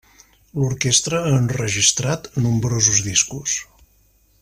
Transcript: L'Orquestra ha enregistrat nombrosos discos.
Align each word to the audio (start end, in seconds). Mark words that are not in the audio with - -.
L'Orquestra 0.61 1.19
ha 1.25 1.35
enregistrat 1.41 2.31
nombrosos 2.47 3.07
discos. 3.13 3.63